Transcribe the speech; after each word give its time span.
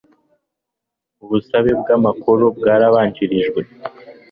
ubusabe 1.23 1.71
bw 1.81 1.87
amakuru 1.97 2.43
bwarabanjirijwe 2.57 3.61